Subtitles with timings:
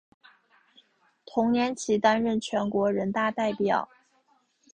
[1.27, 3.87] 同年起担任全国人大代表。